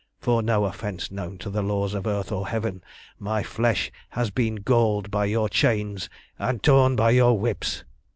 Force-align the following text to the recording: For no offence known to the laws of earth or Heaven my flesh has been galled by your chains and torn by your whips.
For 0.19 0.41
no 0.41 0.65
offence 0.65 1.11
known 1.11 1.37
to 1.37 1.51
the 1.51 1.61
laws 1.61 1.93
of 1.93 2.07
earth 2.07 2.31
or 2.31 2.47
Heaven 2.47 2.81
my 3.19 3.43
flesh 3.43 3.91
has 4.09 4.31
been 4.31 4.55
galled 4.55 5.11
by 5.11 5.25
your 5.25 5.47
chains 5.47 6.09
and 6.39 6.63
torn 6.63 6.95
by 6.95 7.11
your 7.11 7.37
whips. 7.37 7.83